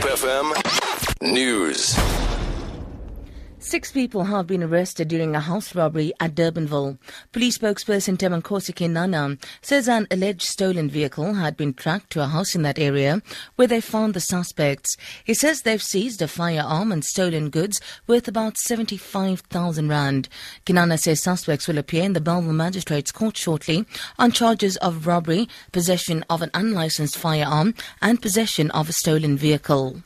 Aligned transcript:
Hope 0.00 0.12
FM 0.12 1.30
News. 1.34 2.19
Six 3.62 3.92
people 3.92 4.24
have 4.24 4.46
been 4.46 4.62
arrested 4.62 5.08
during 5.08 5.36
a 5.36 5.40
house 5.40 5.74
robbery 5.74 6.14
at 6.18 6.34
Durbanville. 6.34 6.96
Police 7.30 7.58
spokesperson 7.58 8.16
Thembinkosi 8.16 8.72
Kinana 8.72 9.38
says 9.60 9.86
an 9.86 10.06
alleged 10.10 10.48
stolen 10.48 10.88
vehicle 10.88 11.34
had 11.34 11.58
been 11.58 11.74
tracked 11.74 12.08
to 12.10 12.22
a 12.22 12.26
house 12.26 12.54
in 12.54 12.62
that 12.62 12.78
area 12.78 13.20
where 13.56 13.68
they 13.68 13.82
found 13.82 14.14
the 14.14 14.20
suspects. 14.20 14.96
He 15.24 15.34
says 15.34 15.60
they've 15.60 15.82
seized 15.82 16.22
a 16.22 16.26
firearm 16.26 16.90
and 16.90 17.04
stolen 17.04 17.50
goods 17.50 17.82
worth 18.06 18.26
about 18.26 18.56
75,000 18.56 19.88
rand. 19.90 20.30
Kinana 20.64 20.98
says 20.98 21.22
suspects 21.22 21.68
will 21.68 21.78
appear 21.78 22.04
in 22.04 22.14
the 22.14 22.20
Bellville 22.22 22.54
Magistrates 22.54 23.12
Court 23.12 23.36
shortly 23.36 23.84
on 24.18 24.32
charges 24.32 24.78
of 24.78 25.06
robbery, 25.06 25.50
possession 25.70 26.24
of 26.30 26.40
an 26.40 26.50
unlicensed 26.54 27.18
firearm 27.18 27.74
and 28.00 28.22
possession 28.22 28.70
of 28.70 28.88
a 28.88 28.94
stolen 28.94 29.36
vehicle. 29.36 30.02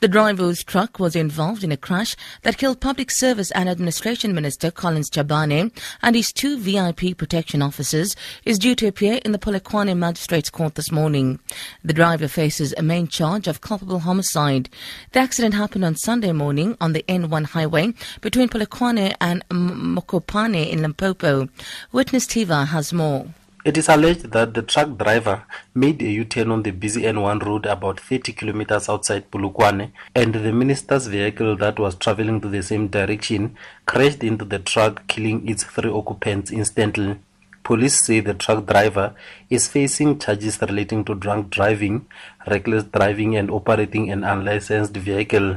The 0.00 0.08
driver 0.08 0.42
whose 0.42 0.62
truck 0.62 0.98
was 0.98 1.16
involved 1.16 1.64
in 1.64 1.72
a 1.72 1.76
crash 1.78 2.16
that 2.42 2.58
killed 2.58 2.80
Public 2.82 3.10
Service 3.10 3.50
and 3.52 3.66
Administration 3.66 4.34
Minister 4.34 4.70
Collins 4.70 5.08
Chabane 5.08 5.72
and 6.02 6.14
his 6.14 6.32
two 6.32 6.58
VIP 6.58 7.16
protection 7.16 7.62
officers 7.62 8.14
is 8.44 8.58
due 8.58 8.74
to 8.74 8.86
appear 8.86 9.20
in 9.24 9.32
the 9.32 9.38
Polokwane 9.38 9.96
Magistrates 9.96 10.50
Court 10.50 10.74
this 10.74 10.92
morning. 10.92 11.40
The 11.82 11.94
driver 11.94 12.28
faces 12.28 12.74
a 12.76 12.82
main 12.82 13.08
charge 13.08 13.48
of 13.48 13.62
culpable 13.62 14.00
homicide. 14.00 14.68
The 15.12 15.20
accident 15.20 15.54
happened 15.54 15.84
on 15.86 15.96
Sunday 15.96 16.32
morning 16.32 16.76
on 16.78 16.92
the 16.92 17.04
N1 17.08 17.46
highway 17.46 17.94
between 18.20 18.50
Polokwane 18.50 19.14
and 19.18 19.48
Mokopane 19.48 20.70
in 20.70 20.82
Limpopo. 20.82 21.48
Witness 21.90 22.26
Tiva 22.26 22.66
has 22.66 22.92
more. 22.92 23.28
It 23.66 23.76
is 23.76 23.88
alleged 23.88 24.30
that 24.30 24.54
the 24.54 24.62
truck 24.62 24.96
driver 24.96 25.42
made 25.74 26.00
a 26.00 26.08
U-turn 26.08 26.52
on 26.52 26.62
the 26.62 26.70
busy 26.70 27.02
N1 27.02 27.44
road 27.44 27.66
about 27.66 27.98
30 27.98 28.32
kilometers 28.34 28.88
outside 28.88 29.28
Polokwane 29.28 29.90
and 30.14 30.32
the 30.32 30.52
minister's 30.52 31.08
vehicle 31.08 31.56
that 31.56 31.80
was 31.80 31.96
traveling 31.96 32.40
to 32.42 32.48
the 32.48 32.62
same 32.62 32.86
direction 32.86 33.56
crashed 33.84 34.22
into 34.22 34.44
the 34.44 34.60
truck 34.60 35.04
killing 35.08 35.48
its 35.48 35.64
three 35.64 35.90
occupants 35.90 36.52
instantly. 36.52 37.18
Police 37.64 38.00
say 38.02 38.20
the 38.20 38.34
truck 38.34 38.66
driver 38.66 39.16
is 39.50 39.66
facing 39.66 40.20
charges 40.20 40.62
relating 40.62 41.04
to 41.04 41.16
drunk 41.16 41.50
driving, 41.50 42.06
reckless 42.46 42.84
driving 42.84 43.34
and 43.34 43.50
operating 43.50 44.12
an 44.12 44.22
unlicensed 44.22 44.96
vehicle. 44.96 45.56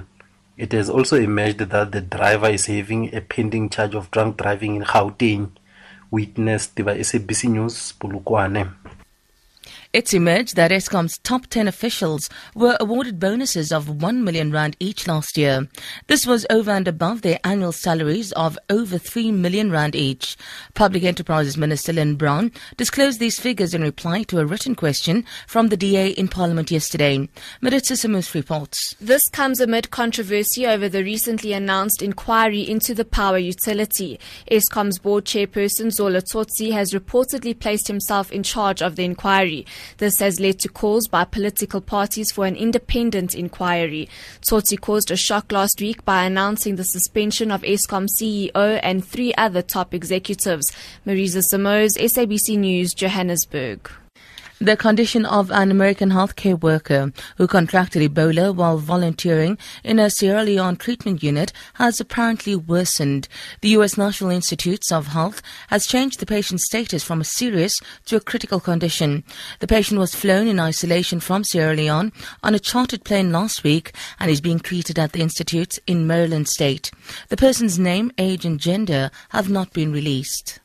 It 0.57 0.71
has 0.71 0.89
also 0.89 1.15
emerged 1.15 1.59
that 1.59 1.91
the 1.91 2.01
driver 2.01 2.49
is 2.49 2.65
having 2.65 3.13
a 3.13 3.21
pending 3.21 3.69
charge 3.69 3.93
of 3.93 4.09
drunk 4.09 4.37
driving 4.37 4.77
in 4.77 4.81
Gauteng. 4.81 5.51
Witness 6.11 6.73
tiva 6.73 6.95
SABC 7.03 7.43
News 7.43 7.93
Polokwane. 7.99 8.65
It's 9.91 10.13
emerged 10.13 10.55
that 10.55 10.69
Eskom's 10.69 11.17
top 11.17 11.47
10 11.47 11.67
officials 11.67 12.29
were 12.53 12.77
awarded 12.79 13.19
bonuses 13.19 13.71
of 13.71 14.03
1 14.03 14.23
million 14.23 14.51
rand 14.51 14.77
each 14.79 15.07
last 15.07 15.35
year. 15.35 15.67
This 16.05 16.27
was 16.27 16.45
over 16.51 16.69
and 16.69 16.87
above 16.87 17.23
their 17.23 17.39
annual 17.43 17.71
salaries 17.71 18.31
of 18.33 18.55
over 18.69 18.99
3 18.99 19.31
million 19.31 19.71
rand 19.71 19.95
each. 19.95 20.37
Public 20.75 21.05
Enterprises 21.05 21.57
Minister 21.57 21.91
Lynne 21.91 22.17
Brown 22.17 22.51
disclosed 22.77 23.19
these 23.19 23.39
figures 23.39 23.73
in 23.73 23.81
reply 23.81 24.21
to 24.23 24.37
a 24.37 24.45
written 24.45 24.75
question 24.75 25.25
from 25.47 25.69
the 25.69 25.77
DA 25.77 26.09
in 26.09 26.27
Parliament 26.27 26.69
yesterday. 26.69 27.27
Maritza 27.59 27.95
Samus 27.95 28.35
reports. 28.35 28.95
This 29.01 29.27
comes 29.31 29.59
amid 29.59 29.89
controversy 29.89 30.67
over 30.67 30.87
the 30.87 31.03
recently 31.03 31.51
announced 31.51 32.03
inquiry 32.03 32.61
into 32.61 32.93
the 32.93 33.05
power 33.05 33.39
utility. 33.39 34.19
Eskom's 34.51 34.99
board 34.99 35.25
chairperson 35.25 35.91
Zola 35.91 36.21
Tsotsi 36.21 36.73
has 36.73 36.93
reportedly 36.93 37.59
placed 37.59 37.87
himself 37.87 38.31
in 38.31 38.43
charge 38.43 38.83
of 38.83 38.95
the 38.95 39.03
inquiry. 39.03 39.65
This 39.97 40.19
has 40.19 40.39
led 40.39 40.59
to 40.59 40.69
calls 40.69 41.07
by 41.07 41.25
political 41.25 41.81
parties 41.81 42.31
for 42.31 42.45
an 42.45 42.55
independent 42.55 43.35
inquiry. 43.35 44.09
Tsotsi 44.41 44.79
caused 44.79 45.11
a 45.11 45.15
shock 45.15 45.51
last 45.51 45.79
week 45.79 46.03
by 46.05 46.25
announcing 46.25 46.75
the 46.75 46.83
suspension 46.83 47.51
of 47.51 47.61
Eskom 47.61 48.07
CEO 48.19 48.79
and 48.83 49.05
three 49.05 49.33
other 49.35 49.61
top 49.61 49.93
executives. 49.93 50.71
Marisa 51.05 51.43
Samos, 51.43 51.97
SABC 51.97 52.57
News, 52.57 52.93
Johannesburg. 52.93 53.89
The 54.61 54.75
condition 54.75 55.25
of 55.25 55.51
an 55.51 55.71
American 55.71 56.09
healthcare 56.09 56.59
worker 56.59 57.13
who 57.37 57.47
contracted 57.47 58.01
Ebola 58.01 58.53
while 58.53 58.77
volunteering 58.77 59.57
in 59.85 59.99
a 59.99 60.09
Sierra 60.09 60.43
Leone 60.43 60.75
treatment 60.75 61.23
unit 61.23 61.53
has 61.75 62.01
apparently 62.01 62.57
worsened. 62.57 63.29
The 63.61 63.69
U.S. 63.69 63.97
National 63.97 64.31
Institutes 64.31 64.91
of 64.91 65.07
Health 65.07 65.41
has 65.69 65.87
changed 65.87 66.19
the 66.19 66.25
patient's 66.25 66.65
status 66.65 67.05
from 67.05 67.21
a 67.21 67.23
serious 67.23 67.73
to 68.07 68.17
a 68.17 68.19
critical 68.19 68.59
condition. 68.59 69.23
The 69.59 69.67
patient 69.67 69.97
was 69.97 70.13
flown 70.13 70.49
in 70.49 70.59
isolation 70.59 71.21
from 71.21 71.45
Sierra 71.45 71.73
Leone 71.73 72.11
on 72.43 72.53
a 72.53 72.59
chartered 72.59 73.05
plane 73.05 73.31
last 73.31 73.63
week 73.63 73.93
and 74.19 74.29
is 74.29 74.41
being 74.41 74.59
treated 74.59 74.99
at 74.99 75.13
the 75.13 75.21
institute 75.21 75.79
in 75.87 76.05
Maryland 76.05 76.49
state. 76.49 76.91
The 77.29 77.37
person's 77.37 77.79
name, 77.79 78.11
age 78.17 78.43
and 78.43 78.59
gender 78.59 79.09
have 79.29 79.49
not 79.49 79.71
been 79.71 79.93
released. 79.93 80.59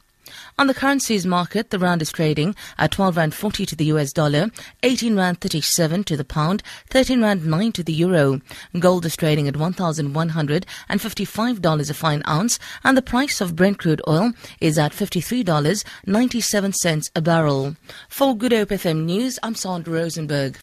On 0.59 0.67
the 0.67 0.75
currencies 0.75 1.25
market, 1.27 1.71
the 1.71 1.79
rand 1.79 2.03
is 2.03 2.13
trading 2.13 2.55
at 2.79 2.91
12 2.93 3.17
rand 3.17 3.35
40 3.35 3.65
to 3.67 3.77
the 3.77 3.87
US 3.87 4.13
dollar, 4.13 4.51
18 4.83 5.17
rand 5.17 5.41
37 5.41 6.05
to 6.05 6.17
the 6.17 6.25
pound, 6.25 6.63
13 6.91 7.23
rand 7.23 7.47
9 7.47 7.73
to 7.73 7.83
the 7.83 7.93
euro. 7.93 8.41
Gold 8.79 9.05
is 9.07 9.17
trading 9.17 9.49
at 9.49 9.55
$1,155 9.55 11.91
a 11.91 11.95
fine 11.95 12.23
ounce, 12.29 12.59
and 12.83 12.97
the 12.97 13.03
price 13.03 13.41
of 13.41 13.57
Brent 13.57 13.79
crude 13.79 14.03
oil 14.07 14.33
is 14.61 14.79
at 14.79 14.93
$53.97 14.93 17.11
a 17.15 17.21
barrel. 17.21 17.77
For 18.09 18.37
Good 18.37 18.53
Hope 18.53 18.69
FM 18.69 19.05
News, 19.05 19.39
I'm 19.43 19.55
Sandra 19.55 19.95
Rosenberg. 19.95 20.59